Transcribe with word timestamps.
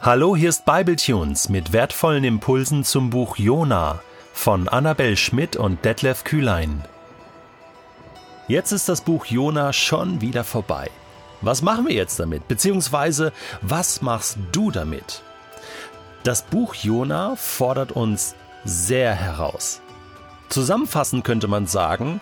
Hallo, 0.00 0.36
hier 0.36 0.50
ist 0.50 0.66
Bibletunes 0.66 1.48
mit 1.48 1.72
wertvollen 1.72 2.24
Impulsen 2.24 2.84
zum 2.84 3.08
Buch 3.10 3.36
Jona 3.36 4.00
von 4.34 4.68
Annabel 4.68 5.16
Schmidt 5.16 5.56
und 5.56 5.82
Detlef 5.84 6.24
Kühlein. 6.24 6.84
Jetzt 8.46 8.72
ist 8.72 8.88
das 8.88 9.00
Buch 9.00 9.24
Jona 9.24 9.72
schon 9.72 10.20
wieder 10.20 10.44
vorbei. 10.44 10.90
Was 11.40 11.62
machen 11.62 11.86
wir 11.86 11.94
jetzt 11.94 12.20
damit? 12.20 12.48
Beziehungsweise, 12.48 13.32
was 13.62 14.02
machst 14.02 14.36
du 14.52 14.70
damit? 14.70 15.22
Das 16.22 16.42
Buch 16.42 16.74
Jona 16.74 17.36
fordert 17.36 17.92
uns 17.92 18.34
sehr 18.64 19.14
heraus. 19.14 19.80
Zusammenfassend 20.50 21.24
könnte 21.24 21.48
man 21.48 21.66
sagen, 21.66 22.20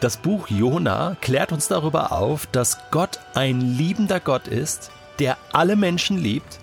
das 0.00 0.16
Buch 0.16 0.48
Jona 0.48 1.16
klärt 1.20 1.52
uns 1.52 1.68
darüber 1.68 2.10
auf, 2.12 2.46
dass 2.46 2.78
Gott 2.90 3.20
ein 3.34 3.60
liebender 3.60 4.18
Gott 4.18 4.48
ist, 4.48 4.90
der 5.20 5.36
alle 5.52 5.76
Menschen 5.76 6.18
liebt, 6.18 6.58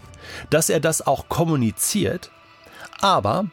dass 0.49 0.69
er 0.69 0.79
das 0.79 1.05
auch 1.05 1.29
kommuniziert, 1.29 2.31
aber 3.01 3.45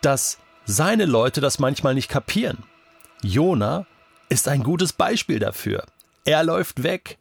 dass 0.00 0.38
seine 0.64 1.06
Leute 1.06 1.40
das 1.40 1.58
manchmal 1.58 1.94
nicht 1.94 2.08
kapieren. 2.08 2.64
Jona 3.22 3.86
ist 4.28 4.48
ein 4.48 4.62
gutes 4.62 4.92
Beispiel 4.92 5.38
dafür. 5.38 5.84
Er 6.24 6.42
läuft 6.44 6.82
weg. 6.82 7.18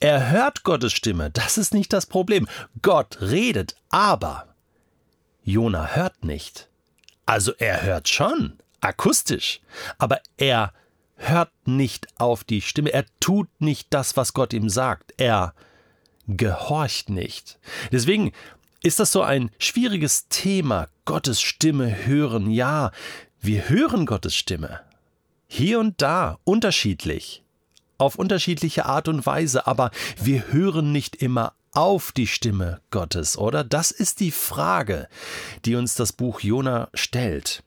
Er 0.00 0.30
hört 0.30 0.64
Gottes 0.64 0.92
Stimme. 0.92 1.30
Das 1.30 1.58
ist 1.58 1.74
nicht 1.74 1.92
das 1.92 2.06
Problem. 2.06 2.48
Gott 2.82 3.18
redet, 3.20 3.76
aber 3.90 4.54
Jona 5.42 5.94
hört 5.94 6.24
nicht. 6.24 6.68
Also 7.26 7.52
er 7.58 7.82
hört 7.82 8.08
schon, 8.08 8.58
akustisch, 8.80 9.60
aber 9.98 10.20
er 10.36 10.72
hört 11.16 11.52
nicht 11.64 12.08
auf 12.18 12.44
die 12.44 12.60
Stimme, 12.60 12.92
er 12.92 13.04
tut 13.20 13.48
nicht 13.60 13.88
das, 13.90 14.16
was 14.16 14.32
Gott 14.32 14.52
ihm 14.52 14.68
sagt, 14.68 15.14
er 15.18 15.54
gehorcht 16.36 17.10
nicht. 17.10 17.58
Deswegen 17.92 18.32
ist 18.82 19.00
das 19.00 19.12
so 19.12 19.22
ein 19.22 19.50
schwieriges 19.58 20.28
Thema, 20.28 20.88
Gottes 21.04 21.40
Stimme 21.40 22.06
hören. 22.06 22.50
Ja, 22.50 22.92
wir 23.40 23.68
hören 23.68 24.06
Gottes 24.06 24.34
Stimme. 24.34 24.80
Hier 25.46 25.80
und 25.80 26.00
da, 26.00 26.38
unterschiedlich, 26.44 27.42
auf 27.98 28.16
unterschiedliche 28.16 28.86
Art 28.86 29.08
und 29.08 29.26
Weise, 29.26 29.66
aber 29.66 29.90
wir 30.22 30.52
hören 30.52 30.92
nicht 30.92 31.16
immer 31.16 31.52
auf 31.72 32.12
die 32.12 32.26
Stimme 32.26 32.80
Gottes, 32.90 33.36
oder? 33.36 33.64
Das 33.64 33.90
ist 33.90 34.20
die 34.20 34.30
Frage, 34.30 35.08
die 35.64 35.74
uns 35.74 35.94
das 35.94 36.12
Buch 36.12 36.40
Jona 36.40 36.88
stellt. 36.94 37.62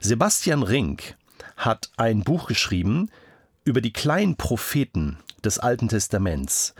Sebastian 0.00 0.62
Rink 0.62 1.16
hat 1.56 1.90
ein 1.96 2.24
Buch 2.24 2.46
geschrieben 2.46 3.10
über 3.64 3.80
die 3.80 3.92
kleinen 3.92 4.36
Propheten 4.36 5.18
des 5.44 5.58
Alten 5.58 5.88
Testaments. 5.88 6.74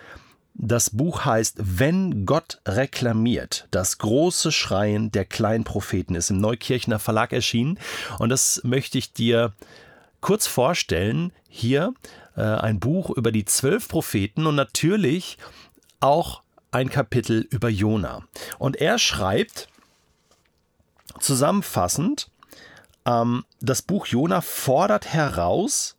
Das 0.60 0.90
Buch 0.90 1.24
heißt 1.24 1.56
Wenn 1.60 2.26
Gott 2.26 2.60
reklamiert. 2.66 3.68
Das 3.70 3.98
große 3.98 4.50
Schreien 4.50 5.12
der 5.12 5.24
kleinen 5.24 5.62
Propheten 5.62 6.16
ist 6.16 6.30
im 6.30 6.40
Neukirchner 6.40 6.98
Verlag 6.98 7.32
erschienen 7.32 7.78
und 8.18 8.28
das 8.28 8.62
möchte 8.64 8.98
ich 8.98 9.12
dir 9.12 9.52
kurz 10.20 10.48
vorstellen. 10.48 11.32
Hier 11.48 11.94
äh, 12.36 12.42
ein 12.42 12.80
Buch 12.80 13.10
über 13.10 13.30
die 13.30 13.44
zwölf 13.44 13.86
Propheten 13.86 14.46
und 14.46 14.56
natürlich 14.56 15.38
auch 16.00 16.42
ein 16.72 16.90
Kapitel 16.90 17.46
über 17.50 17.68
Jona. 17.68 18.24
Und 18.58 18.76
er 18.76 18.98
schreibt 18.98 19.68
zusammenfassend, 21.20 22.30
ähm, 23.06 23.44
das 23.60 23.82
Buch 23.82 24.06
Jona 24.06 24.40
fordert 24.40 25.12
heraus, 25.12 25.97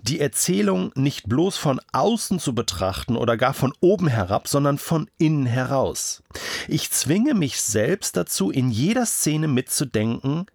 die 0.00 0.20
Erzählung 0.20 0.92
nicht 0.94 1.28
bloß 1.28 1.56
von 1.56 1.80
außen 1.92 2.38
zu 2.38 2.54
betrachten 2.54 3.16
oder 3.16 3.36
gar 3.36 3.54
von 3.54 3.72
oben 3.80 4.08
herab, 4.08 4.48
sondern 4.48 4.78
von 4.78 5.08
innen 5.18 5.46
heraus. 5.46 6.22
Ich 6.68 6.90
zwinge 6.90 7.34
mich 7.34 7.60
selbst 7.60 8.16
dazu, 8.16 8.50
in 8.50 8.70
jeder 8.70 9.06
Szene 9.06 9.48
mitzudenken, 9.48 10.46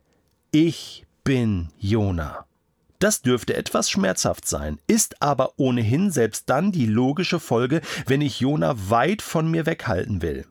ich 0.52 1.06
bin 1.24 1.70
Jona. 1.80 2.46
Das 3.00 3.22
dürfte 3.22 3.56
etwas 3.56 3.90
schmerzhaft 3.90 4.48
sein, 4.48 4.80
ist 4.88 5.22
aber 5.22 5.54
ohnehin 5.58 6.12
selbst 6.12 6.50
dann 6.50 6.72
die 6.72 6.86
logische 6.86 7.40
Folge, 7.40 7.82
wenn 8.08 8.22
ich 8.22 8.40
Jona 8.40 8.90
weit 8.90 9.22
von 9.22 9.52
mir 9.52 9.66
weghalten 9.66 10.22
will. 10.22 10.46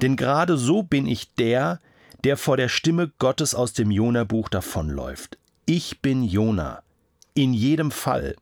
Denn 0.00 0.16
gerade 0.16 0.56
so 0.56 0.82
bin 0.82 1.06
ich 1.06 1.34
der, 1.34 1.80
der 2.24 2.36
vor 2.36 2.56
der 2.56 2.68
Stimme 2.68 3.10
Gottes 3.18 3.54
aus 3.54 3.72
dem 3.72 3.90
Jona-Buch 3.90 4.48
davonläuft. 4.48 5.38
Ich 5.66 6.00
bin 6.00 6.22
Jona. 6.22 6.82
In 7.34 7.52
jedem 7.52 7.90
Fall. 7.90 8.36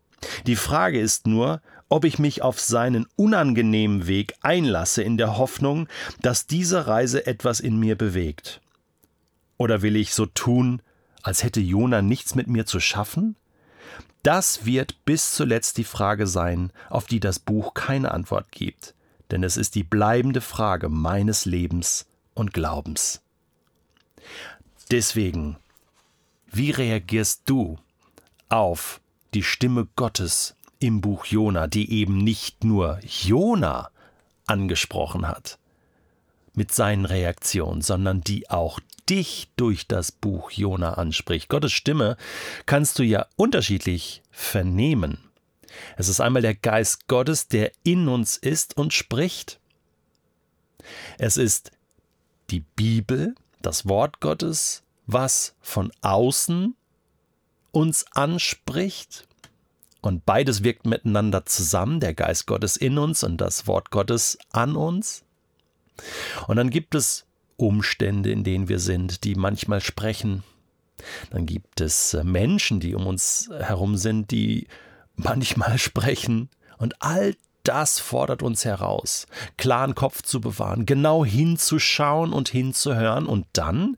Die 0.47 0.56
Frage 0.56 1.00
ist 1.00 1.26
nur, 1.26 1.60
ob 1.88 2.04
ich 2.04 2.19
mich 2.19 2.43
auf 2.43 2.60
seinen 2.60 3.06
unangenehmen 3.16 4.06
Weg 4.06 4.34
einlasse 4.41 5.03
in 5.03 5.16
der 5.16 5.38
Hoffnung, 5.38 5.88
dass 6.21 6.47
diese 6.47 6.87
Reise 6.87 7.26
etwas 7.26 7.60
in 7.60 7.78
mir 7.78 7.97
bewegt. 7.97 8.60
Oder 9.56 9.82
will 9.82 9.97
ich 9.97 10.15
so 10.15 10.26
tun, 10.26 10.82
als 11.22 11.43
hätte 11.43 11.60
Jona 11.60 12.03
nichts 12.03 12.34
mit 12.34 12.47
mir 12.47 12.66
zu 12.66 12.81
schaffen? 12.81 13.37
Das 14.22 14.66
wird 14.66 15.05
bis 15.05 15.34
zuletzt 15.34 15.78
die 15.78 15.84
Frage 15.84 16.26
sein, 16.26 16.72
auf 16.91 17.06
die 17.06 17.20
das 17.20 17.38
Buch 17.38 17.75
keine 17.75 18.12
Antwort 18.12 18.53
gibt, 18.53 18.94
denn 19.31 19.43
es 19.43 19.56
ist 19.56 19.75
die 19.75 19.84
bleibende 19.84 20.41
Frage 20.41 20.88
meines 20.88 21.44
Lebens 21.44 22.06
und 22.34 22.53
Glaubens. 22.53 23.22
Deswegen, 24.91 25.56
wie 26.50 26.70
reagierst 26.70 27.43
du 27.47 27.78
auf 28.49 29.01
die 29.35 29.43
Stimme 29.43 29.89
Gottes 29.97 30.55
im 30.81 31.01
Buch 31.01 31.27
Jona, 31.27 31.67
die 31.67 31.91
eben 31.93 32.19
nicht 32.19 32.65
nur 32.65 33.01
Jona 33.03 33.91
angesprochen 34.47 35.29
hat 35.29 35.59
mit 36.55 36.73
seinen 36.73 37.05
Reaktionen, 37.05 37.83
sondern 37.83 38.21
die 38.21 38.51
auch 38.51 38.81
dich 39.09 39.49
durch 39.57 39.87
das 39.87 40.13
Buch 40.13 40.51
Jona 40.51 40.95
anspricht. 40.95 41.49
Gottes 41.49 41.73
Stimme 41.73 42.17
kannst 42.67 42.99
du 42.99 43.05
ja 43.05 43.27
unterschiedlich 43.37 44.23
vernehmen. 44.31 45.19
Es 45.97 46.09
ist 46.09 46.21
einmal 46.21 46.43
der 46.43 46.55
Geist 46.55 47.09
Gottes, 47.09 47.49
der 47.49 47.71
in 47.85 48.09
uns 48.09 48.37
ist 48.37 48.77
und 48.77 48.93
spricht. 48.93 49.61
Es 51.19 51.37
ist 51.37 51.71
die 52.51 52.61
Bibel, 52.61 53.35
das 53.63 53.89
Wort 53.89 54.21
Gottes, 54.21 54.83
was 55.07 55.55
von 55.61 55.93
außen 56.01 56.75
uns 57.78 58.06
anspricht. 58.12 59.28
Und 60.00 60.27
beides 60.27 60.65
wirkt 60.65 60.84
miteinander 60.84 61.47
zusammen, 61.47 62.00
der 62.00 62.12
Geist 62.12 62.47
Gottes 62.47 62.77
in 62.77 62.99
uns 62.99 63.22
und 63.22 63.41
das 63.41 63.69
Wort 63.69 63.91
Gottes 63.91 64.37
an 64.50 64.75
uns. 64.75 65.22
Und 66.49 66.56
dann 66.56 66.71
gibt 66.71 66.97
es 66.97 67.25
Umstände, 67.56 68.33
in 68.33 68.43
denen 68.43 68.69
wir 68.69 68.81
sind, 68.81 69.22
die 69.22 69.37
manchmal 69.37 69.81
sprechen. 69.81 70.43
Dann 71.31 71.47
gibt 71.47 71.81
es 71.81 72.15
äh, 72.15 72.25
Menschen, 72.25 72.81
die 72.81 72.97
um 72.97 73.06
uns 73.06 73.49
herum 73.56 73.97
sind, 73.97 74.33
die 74.33 74.67
manchmal 75.15 75.78
sprechen. 75.78 76.50
Und 76.78 77.00
all 77.00 77.37
das 77.62 78.00
fordert 78.00 78.43
uns 78.43 78.65
heraus, 78.65 79.27
klaren 79.56 79.94
Kopf 79.94 80.22
zu 80.22 80.41
bewahren, 80.41 80.84
genau 80.84 81.25
hinzuschauen 81.25 82.33
und 82.33 82.49
hinzuhören 82.49 83.27
und 83.27 83.47
dann 83.53 83.97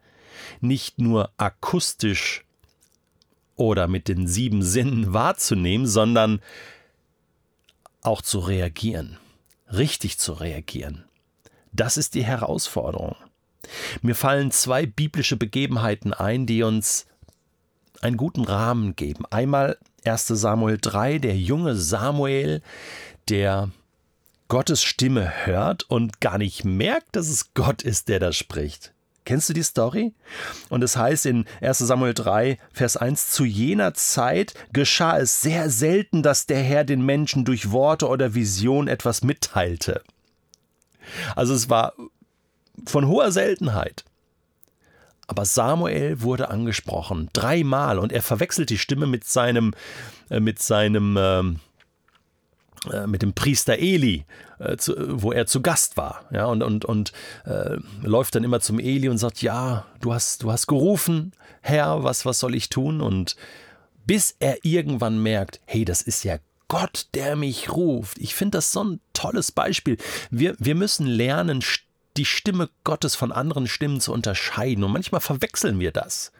nicht 0.60 0.98
nur 0.98 1.30
akustisch 1.38 2.44
oder 3.60 3.86
mit 3.86 4.08
den 4.08 4.26
sieben 4.26 4.62
Sinnen 4.62 5.12
wahrzunehmen, 5.12 5.86
sondern 5.86 6.40
auch 8.00 8.22
zu 8.22 8.38
reagieren, 8.38 9.18
richtig 9.70 10.18
zu 10.18 10.32
reagieren. 10.32 11.04
Das 11.72 11.96
ist 11.96 12.14
die 12.14 12.24
Herausforderung. 12.24 13.14
Mir 14.00 14.14
fallen 14.14 14.50
zwei 14.50 14.86
biblische 14.86 15.36
Begebenheiten 15.36 16.14
ein, 16.14 16.46
die 16.46 16.62
uns 16.62 17.06
einen 18.00 18.16
guten 18.16 18.44
Rahmen 18.44 18.96
geben. 18.96 19.24
Einmal 19.30 19.76
1 20.04 20.28
Samuel 20.28 20.78
3, 20.80 21.18
der 21.18 21.36
junge 21.36 21.76
Samuel, 21.76 22.62
der 23.28 23.70
Gottes 24.48 24.82
Stimme 24.82 25.46
hört 25.46 25.84
und 25.84 26.20
gar 26.20 26.38
nicht 26.38 26.64
merkt, 26.64 27.14
dass 27.14 27.28
es 27.28 27.52
Gott 27.52 27.82
ist, 27.82 28.08
der 28.08 28.18
da 28.18 28.32
spricht. 28.32 28.94
Kennst 29.24 29.48
du 29.48 29.52
die 29.52 29.62
Story? 29.62 30.12
Und 30.70 30.82
es 30.82 30.96
heißt 30.96 31.26
in 31.26 31.44
1 31.60 31.78
Samuel 31.78 32.14
3, 32.14 32.58
Vers 32.72 32.96
1, 32.96 33.30
zu 33.30 33.44
jener 33.44 33.94
Zeit 33.94 34.54
geschah 34.72 35.18
es 35.18 35.42
sehr 35.42 35.70
selten, 35.70 36.22
dass 36.22 36.46
der 36.46 36.62
Herr 36.62 36.84
den 36.84 37.04
Menschen 37.04 37.44
durch 37.44 37.70
Worte 37.70 38.08
oder 38.08 38.34
Vision 38.34 38.88
etwas 38.88 39.22
mitteilte. 39.22 40.02
Also 41.36 41.54
es 41.54 41.68
war 41.68 41.92
von 42.86 43.06
hoher 43.06 43.32
Seltenheit. 43.32 44.04
Aber 45.26 45.44
Samuel 45.44 46.22
wurde 46.22 46.50
angesprochen, 46.50 47.28
dreimal, 47.32 48.00
und 48.00 48.12
er 48.12 48.22
verwechselt 48.22 48.68
die 48.68 48.78
Stimme 48.78 49.06
mit 49.06 49.24
seinem, 49.24 49.74
äh, 50.28 50.40
mit 50.40 50.60
seinem, 50.60 51.16
ähm, 51.16 51.56
äh, 51.56 51.69
mit 53.06 53.22
dem 53.22 53.34
Priester 53.34 53.78
Eli, 53.78 54.24
äh, 54.58 54.76
zu, 54.76 54.94
wo 55.22 55.32
er 55.32 55.46
zu 55.46 55.60
Gast 55.60 55.96
war. 55.96 56.24
Ja, 56.30 56.46
und, 56.46 56.62
und, 56.62 56.84
und 56.84 57.12
äh, 57.44 57.76
läuft 58.02 58.34
dann 58.34 58.44
immer 58.44 58.60
zum 58.60 58.78
Eli 58.78 59.08
und 59.08 59.18
sagt, 59.18 59.42
ja, 59.42 59.86
du 60.00 60.14
hast, 60.14 60.42
du 60.42 60.52
hast 60.52 60.66
gerufen, 60.66 61.32
Herr, 61.60 62.04
was, 62.04 62.24
was 62.24 62.38
soll 62.38 62.54
ich 62.54 62.70
tun? 62.70 63.00
Und 63.00 63.36
bis 64.06 64.34
er 64.38 64.64
irgendwann 64.64 65.22
merkt, 65.22 65.60
hey, 65.66 65.84
das 65.84 66.02
ist 66.02 66.24
ja 66.24 66.38
Gott, 66.68 67.08
der 67.14 67.36
mich 67.36 67.72
ruft. 67.72 68.18
Ich 68.18 68.34
finde 68.34 68.58
das 68.58 68.72
so 68.72 68.84
ein 68.84 69.00
tolles 69.12 69.52
Beispiel. 69.52 69.96
Wir, 70.30 70.54
wir 70.58 70.74
müssen 70.74 71.06
lernen, 71.06 71.62
die 72.16 72.24
Stimme 72.24 72.70
Gottes 72.84 73.14
von 73.14 73.32
anderen 73.32 73.66
Stimmen 73.66 74.00
zu 74.00 74.12
unterscheiden. 74.12 74.84
Und 74.84 74.92
manchmal 74.92 75.20
verwechseln 75.20 75.80
wir 75.80 75.90
das. 75.90 76.32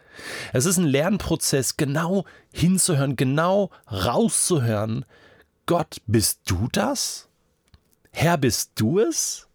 Es 0.53 0.65
ist 0.65 0.77
ein 0.77 0.85
Lernprozess, 0.85 1.77
genau 1.77 2.25
hinzuhören, 2.53 3.15
genau 3.15 3.71
rauszuhören. 3.91 5.05
Gott, 5.65 5.97
bist 6.07 6.41
du 6.45 6.67
das? 6.71 7.29
Herr, 8.11 8.37
bist 8.37 8.71
du 8.75 8.99
es? 8.99 9.47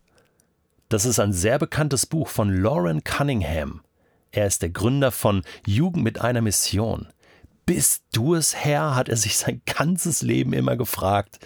Das 0.89 1.05
ist 1.05 1.19
ein 1.19 1.33
sehr 1.33 1.59
bekanntes 1.59 2.07
Buch 2.07 2.29
von 2.29 2.49
Lauren 2.49 3.03
Cunningham. 3.05 3.83
Er 4.31 4.47
ist 4.47 4.63
der 4.63 4.71
Gründer 4.71 5.11
von 5.11 5.43
Jugend 5.67 6.05
mit 6.05 6.21
einer 6.21 6.41
Mission. 6.41 7.09
Bist 7.65 8.05
du 8.13 8.35
es, 8.35 8.55
Herr? 8.55 8.95
hat 8.95 9.09
er 9.09 9.17
sich 9.17 9.37
sein 9.37 9.61
ganzes 9.67 10.23
Leben 10.23 10.53
immer 10.53 10.77
gefragt. 10.77 11.41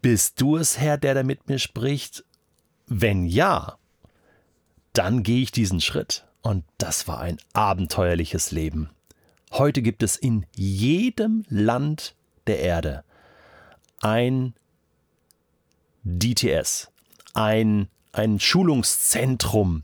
Bist 0.00 0.40
du 0.40 0.56
es, 0.56 0.78
Herr, 0.78 0.96
der 0.96 1.14
da 1.14 1.22
mit 1.22 1.48
mir 1.48 1.58
spricht? 1.58 2.24
Wenn 2.86 3.26
ja, 3.26 3.78
dann 4.92 5.22
gehe 5.22 5.42
ich 5.42 5.50
diesen 5.50 5.80
Schritt. 5.80 6.26
Und 6.42 6.64
das 6.78 7.08
war 7.08 7.20
ein 7.20 7.38
abenteuerliches 7.54 8.52
Leben. 8.52 8.90
Heute 9.50 9.82
gibt 9.82 10.02
es 10.02 10.16
in 10.16 10.46
jedem 10.54 11.44
Land 11.48 12.14
der 12.46 12.60
Erde 12.60 13.02
ein 14.04 14.52
DTS, 16.04 16.90
ein, 17.32 17.88
ein 18.12 18.38
Schulungszentrum 18.38 19.82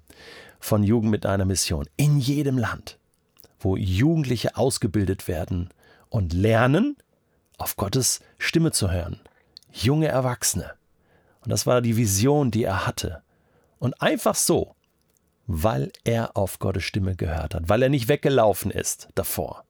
von 0.60 0.84
Jugend 0.84 1.10
mit 1.10 1.24
einer 1.24 1.46
Mission. 1.46 1.88
In 1.96 2.18
jedem 2.18 2.58
Land, 2.58 2.98
wo 3.58 3.76
Jugendliche 3.78 4.56
ausgebildet 4.56 5.26
werden 5.26 5.70
und 6.10 6.34
lernen, 6.34 6.98
auf 7.56 7.76
Gottes 7.76 8.20
Stimme 8.36 8.72
zu 8.72 8.90
hören. 8.90 9.20
Junge 9.72 10.08
Erwachsene. 10.08 10.74
Und 11.42 11.50
das 11.50 11.66
war 11.66 11.80
die 11.80 11.96
Vision, 11.96 12.50
die 12.50 12.64
er 12.64 12.86
hatte. 12.86 13.22
Und 13.78 14.02
einfach 14.02 14.34
so, 14.34 14.74
weil 15.46 15.90
er 16.04 16.36
auf 16.36 16.58
Gottes 16.58 16.84
Stimme 16.84 17.16
gehört 17.16 17.54
hat, 17.54 17.70
weil 17.70 17.82
er 17.82 17.88
nicht 17.88 18.08
weggelaufen 18.08 18.70
ist 18.70 19.08
davor. 19.14 19.64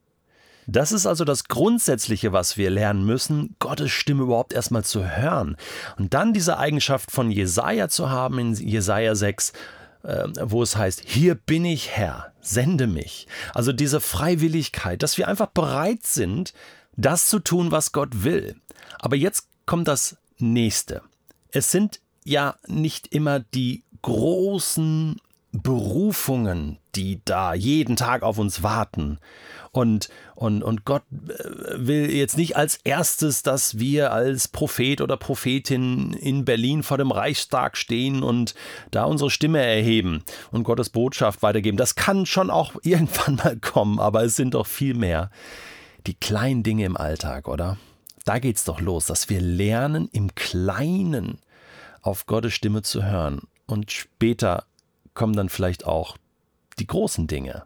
Das 0.71 0.93
ist 0.93 1.05
also 1.05 1.25
das 1.25 1.49
Grundsätzliche, 1.49 2.33
was 2.33 2.57
wir 2.57 2.71
lernen 2.71 3.05
müssen, 3.05 3.57
Gottes 3.59 3.91
Stimme 3.91 4.23
überhaupt 4.23 4.53
erstmal 4.53 4.85
zu 4.85 5.05
hören. 5.05 5.57
Und 5.99 6.15
dann 6.15 6.33
diese 6.33 6.59
Eigenschaft 6.59 7.11
von 7.11 7.33
Jesaja 7.33 7.89
zu 7.89 8.09
haben 8.09 8.39
in 8.39 8.55
Jesaja 8.55 9.17
6, 9.17 9.53
äh, 10.05 10.29
wo 10.43 10.63
es 10.63 10.77
heißt, 10.77 11.03
hier 11.05 11.35
bin 11.35 11.65
ich 11.65 11.91
Herr, 11.91 12.33
sende 12.41 12.87
mich. 12.87 13.27
Also 13.53 13.73
diese 13.73 14.01
Freiwilligkeit, 14.01 15.03
dass 15.03 15.19
wir 15.19 15.27
einfach 15.27 15.49
bereit 15.49 16.05
sind, 16.05 16.55
das 16.97 17.29
zu 17.29 17.41
tun, 17.41 17.73
was 17.73 17.91
Gott 17.91 18.23
will. 18.23 18.55
Aber 19.01 19.17
jetzt 19.17 19.49
kommt 19.67 19.89
das 19.89 20.19
nächste. 20.39 21.03
Es 21.51 21.73
sind 21.73 22.01
ja 22.25 22.55
nicht 22.69 23.09
immer 23.09 23.41
die 23.41 23.83
großen 24.03 25.21
Berufungen, 25.53 26.79
die 26.95 27.21
da 27.25 27.55
jeden 27.55 27.97
Tag 27.97 28.23
auf 28.23 28.39
uns 28.39 28.63
warten. 28.63 29.19
Und, 29.73 30.09
und, 30.35 30.63
und 30.63 30.85
Gott 30.85 31.03
äh, 31.11 31.45
will 31.75 32.11
jetzt 32.11 32.37
nicht 32.37 32.57
als 32.57 32.77
erstes, 32.85 33.43
dass 33.43 33.79
wir 33.79 34.13
als 34.13 34.49
Prophet 34.49 35.01
oder 35.01 35.17
Prophetin 35.17 36.13
in 36.13 36.45
Berlin 36.45 36.83
vor 36.83 36.99
dem 36.99 37.11
Reichstag 37.11 37.77
stehen 37.77 38.23
und 38.23 38.55
da 38.91 39.05
unsere 39.05 39.31
Stimme 39.31 39.61
erheben 39.61 40.23
und 40.53 40.65
Gottes 40.65 40.91
Botschaft 40.91 41.43
weitergeben. 41.43 41.77
Das 41.77 41.95
kann 41.95 42.27
schon 42.27 42.51
auch 42.51 42.75
irgendwann 42.83 43.37
mal 43.37 43.57
kommen, 43.57 43.99
aber 43.99 44.25
es 44.25 44.37
sind 44.37 44.55
doch 44.55 44.67
viel 44.67 44.95
mehr 44.95 45.31
die 46.07 46.15
kleinen 46.15 46.63
Dinge 46.63 46.85
im 46.85 46.97
Alltag, 46.97 47.49
oder? 47.49 47.77
Da 48.25 48.39
geht's 48.39 48.65
doch 48.65 48.81
los, 48.81 49.07
dass 49.07 49.29
wir 49.29 49.41
lernen, 49.41 50.09
im 50.13 50.35
Kleinen 50.35 51.41
auf 52.03 52.27
Gottes 52.27 52.55
Stimme 52.55 52.83
zu 52.83 53.05
hören. 53.05 53.43
Und 53.67 53.93
später 53.93 54.65
kommen 55.15 55.35
dann 55.35 55.49
vielleicht 55.49 55.87
auch 55.87 56.17
die 56.79 56.87
großen 56.87 57.27
Dinge. 57.27 57.65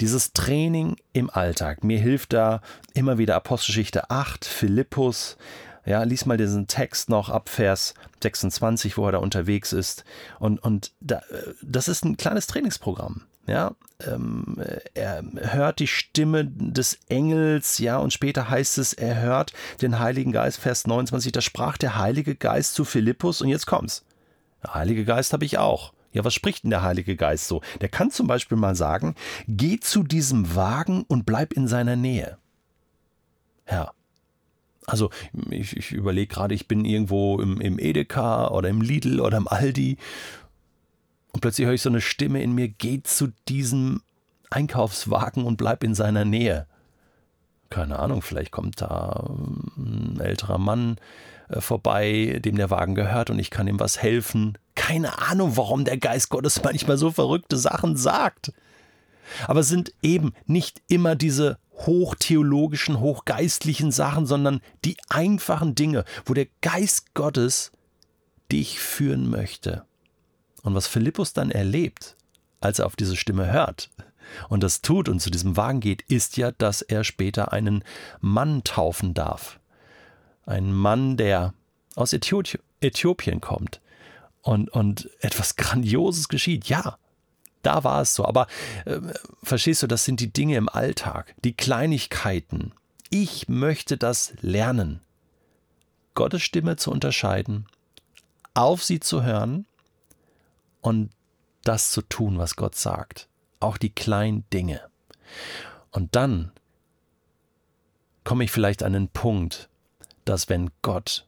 Dieses 0.00 0.32
Training 0.32 0.96
im 1.12 1.30
Alltag, 1.30 1.82
mir 1.82 1.98
hilft 1.98 2.32
da 2.32 2.60
immer 2.94 3.18
wieder 3.18 3.34
Apostelgeschichte 3.36 4.10
8, 4.10 4.44
Philippus, 4.44 5.36
ja, 5.84 6.02
lies 6.02 6.26
mal 6.26 6.36
diesen 6.36 6.66
Text 6.66 7.08
noch 7.08 7.30
ab 7.30 7.48
Vers 7.48 7.94
26, 8.22 8.96
wo 8.96 9.06
er 9.06 9.12
da 9.12 9.18
unterwegs 9.18 9.72
ist. 9.72 10.04
Und, 10.38 10.62
und 10.62 10.92
da, 11.00 11.22
das 11.62 11.88
ist 11.88 12.04
ein 12.04 12.16
kleines 12.16 12.46
Trainingsprogramm. 12.46 13.22
Ja, 13.46 13.72
ähm, 14.06 14.56
er 14.94 15.24
hört 15.34 15.80
die 15.80 15.88
Stimme 15.88 16.44
des 16.44 16.98
Engels, 17.08 17.78
ja, 17.78 17.98
und 17.98 18.12
später 18.12 18.48
heißt 18.48 18.78
es, 18.78 18.92
er 18.92 19.20
hört 19.20 19.52
den 19.80 19.98
Heiligen 19.98 20.30
Geist, 20.30 20.58
Vers 20.58 20.86
29, 20.86 21.32
da 21.32 21.40
sprach 21.40 21.76
der 21.76 21.96
Heilige 21.96 22.36
Geist 22.36 22.74
zu 22.74 22.84
Philippus 22.84 23.40
und 23.40 23.48
jetzt 23.48 23.66
kommt's. 23.66 24.04
Der 24.62 24.74
Heilige 24.74 25.04
Geist 25.04 25.32
habe 25.32 25.44
ich 25.44 25.58
auch. 25.58 25.92
Ja, 26.12 26.24
was 26.24 26.34
spricht 26.34 26.64
denn 26.64 26.70
der 26.70 26.82
Heilige 26.82 27.16
Geist 27.16 27.46
so? 27.46 27.60
Der 27.80 27.88
kann 27.88 28.10
zum 28.10 28.26
Beispiel 28.26 28.56
mal 28.58 28.74
sagen, 28.74 29.14
geh 29.46 29.78
zu 29.78 30.02
diesem 30.02 30.54
Wagen 30.54 31.04
und 31.06 31.24
bleib 31.24 31.52
in 31.52 31.68
seiner 31.68 31.96
Nähe. 31.96 32.38
Ja. 33.70 33.92
Also 34.86 35.10
ich, 35.50 35.76
ich 35.76 35.92
überlege 35.92 36.34
gerade, 36.34 36.54
ich 36.54 36.66
bin 36.66 36.84
irgendwo 36.84 37.40
im, 37.40 37.60
im 37.60 37.78
Edeka 37.78 38.48
oder 38.48 38.68
im 38.68 38.80
Lidl 38.80 39.20
oder 39.20 39.36
im 39.36 39.46
Aldi 39.46 39.98
und 41.32 41.40
plötzlich 41.40 41.66
höre 41.66 41.74
ich 41.74 41.82
so 41.82 41.90
eine 41.90 42.00
Stimme 42.00 42.42
in 42.42 42.52
mir, 42.52 42.68
geh 42.68 43.02
zu 43.02 43.28
diesem 43.48 44.02
Einkaufswagen 44.50 45.44
und 45.44 45.56
bleib 45.56 45.84
in 45.84 45.94
seiner 45.94 46.24
Nähe. 46.24 46.66
Keine 47.68 48.00
Ahnung, 48.00 48.20
vielleicht 48.20 48.50
kommt 48.50 48.80
da 48.80 49.30
ein 49.76 50.18
älterer 50.20 50.58
Mann 50.58 50.96
äh, 51.48 51.60
vorbei, 51.60 52.40
dem 52.44 52.56
der 52.56 52.70
Wagen 52.70 52.96
gehört 52.96 53.30
und 53.30 53.38
ich 53.38 53.50
kann 53.50 53.68
ihm 53.68 53.78
was 53.78 54.02
helfen. 54.02 54.58
Keine 54.90 55.22
Ahnung, 55.22 55.56
warum 55.56 55.84
der 55.84 55.98
Geist 55.98 56.30
Gottes 56.30 56.64
manchmal 56.64 56.98
so 56.98 57.12
verrückte 57.12 57.56
Sachen 57.56 57.96
sagt. 57.96 58.52
Aber 59.46 59.60
es 59.60 59.68
sind 59.68 59.92
eben 60.02 60.32
nicht 60.46 60.82
immer 60.88 61.14
diese 61.14 61.58
hochtheologischen, 61.74 62.98
hochgeistlichen 62.98 63.92
Sachen, 63.92 64.26
sondern 64.26 64.60
die 64.84 64.96
einfachen 65.08 65.76
Dinge, 65.76 66.04
wo 66.24 66.34
der 66.34 66.48
Geist 66.60 67.14
Gottes 67.14 67.70
dich 68.50 68.80
führen 68.80 69.30
möchte. 69.30 69.84
Und 70.62 70.74
was 70.74 70.88
Philippus 70.88 71.34
dann 71.34 71.52
erlebt, 71.52 72.16
als 72.58 72.80
er 72.80 72.86
auf 72.86 72.96
diese 72.96 73.14
Stimme 73.14 73.52
hört 73.52 73.90
und 74.48 74.64
das 74.64 74.82
tut 74.82 75.08
und 75.08 75.20
zu 75.20 75.30
diesem 75.30 75.56
Wagen 75.56 75.78
geht, 75.78 76.02
ist 76.02 76.36
ja, 76.36 76.50
dass 76.50 76.82
er 76.82 77.04
später 77.04 77.52
einen 77.52 77.84
Mann 78.20 78.64
taufen 78.64 79.14
darf. 79.14 79.60
Ein 80.46 80.72
Mann, 80.72 81.16
der 81.16 81.54
aus 81.94 82.12
Äthiopien 82.12 83.40
kommt. 83.40 83.80
Und, 84.42 84.70
und 84.70 85.10
etwas 85.20 85.56
Grandioses 85.56 86.28
geschieht. 86.28 86.66
Ja, 86.66 86.96
da 87.62 87.84
war 87.84 88.02
es 88.02 88.14
so. 88.14 88.24
Aber 88.24 88.46
äh, 88.86 89.00
verstehst 89.42 89.82
du, 89.82 89.86
das 89.86 90.04
sind 90.04 90.20
die 90.20 90.32
Dinge 90.32 90.56
im 90.56 90.68
Alltag, 90.68 91.34
die 91.44 91.54
Kleinigkeiten. 91.54 92.72
Ich 93.10 93.48
möchte 93.48 93.96
das 93.96 94.32
lernen. 94.40 95.00
Gottes 96.14 96.42
Stimme 96.42 96.76
zu 96.76 96.90
unterscheiden, 96.90 97.66
auf 98.54 98.82
sie 98.82 99.00
zu 99.00 99.22
hören 99.22 99.66
und 100.80 101.10
das 101.64 101.90
zu 101.90 102.02
tun, 102.02 102.38
was 102.38 102.56
Gott 102.56 102.74
sagt. 102.74 103.28
Auch 103.60 103.76
die 103.76 103.90
kleinen 103.90 104.44
Dinge. 104.50 104.80
Und 105.90 106.16
dann 106.16 106.52
komme 108.24 108.44
ich 108.44 108.50
vielleicht 108.50 108.82
an 108.82 108.92
den 108.92 109.08
Punkt, 109.08 109.68
dass 110.24 110.48
wenn 110.48 110.70
Gott 110.82 111.26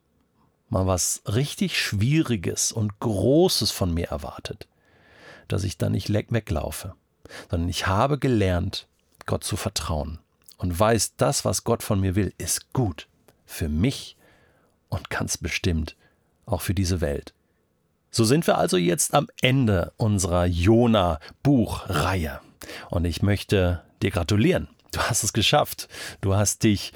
mal 0.73 0.87
was 0.87 1.23
richtig 1.27 1.79
Schwieriges 1.79 2.73
und 2.73 2.99
Großes 2.99 3.71
von 3.71 3.93
mir 3.93 4.09
erwartet, 4.09 4.67
dass 5.47 5.65
ich 5.65 5.77
dann 5.77 5.93
nicht 5.93 6.11
weglaufe, 6.11 6.95
sondern 7.51 7.69
ich 7.69 7.87
habe 7.87 8.19
gelernt, 8.19 8.89
Gott 9.27 9.45
zu 9.45 9.57
vertrauen 9.57 10.19
und 10.57 10.79
weiß, 10.79 11.17
das, 11.17 11.45
was 11.45 11.65
Gott 11.65 11.83
von 11.83 12.01
mir 12.01 12.15
will, 12.15 12.33
ist 12.39 12.73
gut 12.73 13.07
für 13.45 13.69
mich 13.69 14.17
und 14.89 15.11
ganz 15.11 15.37
bestimmt 15.37 15.95
auch 16.47 16.63
für 16.63 16.75
diese 16.75 17.03
Welt. 17.03 17.35
So 18.11 18.25
sind 18.25 18.47
wir 18.47 18.57
also 18.57 18.79
jetzt 18.79 19.13
am 19.15 19.29
Ende 19.43 19.93
unserer 19.99 20.47
Jona-Buchreihe. 20.47 22.41
Und 22.89 23.05
ich 23.05 23.23
möchte 23.23 23.83
dir 24.03 24.11
gratulieren. 24.11 24.69
Du 24.91 25.01
hast 25.01 25.23
es 25.23 25.33
geschafft. 25.33 25.89
Du 26.21 26.35
hast 26.35 26.63
dich 26.63 26.93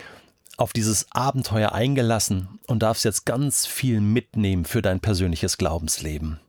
auf 0.56 0.72
dieses 0.72 1.06
Abenteuer 1.10 1.72
eingelassen 1.72 2.58
und 2.66 2.82
darfst 2.82 3.04
jetzt 3.04 3.26
ganz 3.26 3.66
viel 3.66 4.00
mitnehmen 4.00 4.64
für 4.64 4.82
dein 4.82 5.00
persönliches 5.00 5.58
Glaubensleben. 5.58 6.40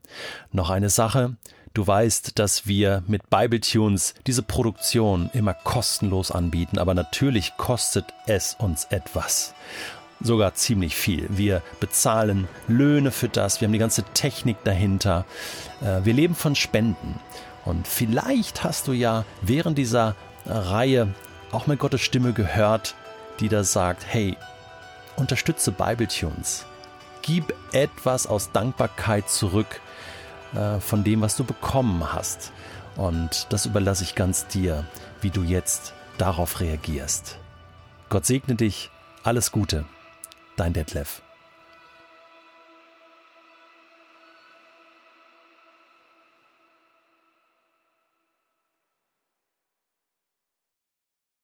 Noch 0.52 0.70
eine 0.70 0.90
Sache. 0.90 1.36
Du 1.74 1.86
weißt, 1.86 2.40
dass 2.40 2.66
wir 2.66 3.04
mit 3.08 3.30
Bibletunes 3.30 4.16
diese 4.26 4.42
Produktion 4.42 5.30
immer 5.34 5.54
kostenlos 5.54 6.32
anbieten, 6.32 6.80
aber 6.80 6.94
natürlich 6.94 7.56
kostet 7.58 8.06
es 8.26 8.56
uns 8.56 8.86
etwas 8.86 9.54
sogar 10.20 10.56
ziemlich 10.56 10.96
viel. 10.96 11.28
Wir 11.30 11.62
bezahlen 11.80 12.48
Löhne 12.68 13.12
für 13.12 13.30
das, 13.30 13.62
wir 13.62 13.68
haben 13.68 13.74
die 13.74 13.80
ganze 13.80 14.04
Technik 14.14 14.58
dahinter. 14.64 15.26
Äh, 15.82 16.06
wir 16.06 16.14
leben 16.14 16.36
von 16.36 16.56
Spenden. 16.56 17.20
Und 17.66 17.88
vielleicht 17.88 18.64
hast 18.64 18.88
du 18.88 18.94
ja 18.94 19.26
während 19.42 19.78
dieser 19.78 20.16
Reihe 20.46 21.14
auch 21.52 21.68
mal 21.68 21.78
Gottes 21.78 22.02
Stimme 22.02 22.34
gehört, 22.34 22.96
die 23.40 23.50
da 23.50 23.64
sagt, 23.64 24.06
hey, 24.08 24.38
unterstütze 25.16 25.72
Bibletunes. 25.72 26.66
Gib 27.22 27.54
etwas 27.74 28.28
aus 28.28 28.52
Dankbarkeit 28.52 29.30
zurück 29.30 29.82
äh, 30.54 30.80
von 30.80 31.04
dem, 31.04 31.22
was 31.22 31.36
du 31.36 31.44
bekommen 31.44 32.14
hast. 32.14 32.52
Und 32.96 33.48
das 33.50 33.66
überlasse 33.66 34.04
ich 34.04 34.16
ganz 34.16 34.48
dir, 34.48 34.86
wie 35.22 35.30
du 35.30 35.44
jetzt 35.44 35.94
darauf 36.18 36.60
reagierst. 36.60 37.38
Gott 38.10 38.26
segne 38.26 38.56
dich, 38.56 38.90
alles 39.24 39.52
Gute, 39.52 39.86
dein 40.56 40.74
Detlef. 40.74 41.22